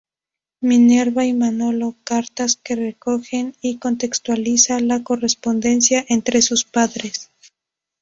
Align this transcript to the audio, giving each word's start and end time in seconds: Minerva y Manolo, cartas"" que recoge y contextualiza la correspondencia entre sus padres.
Minerva 0.61 1.25
y 1.25 1.33
Manolo, 1.33 1.95
cartas"" 2.03 2.55
que 2.55 2.75
recoge 2.75 3.53
y 3.61 3.77
contextualiza 3.77 4.79
la 4.79 5.03
correspondencia 5.03 6.03
entre 6.09 6.41
sus 6.41 6.65
padres. 6.65 7.29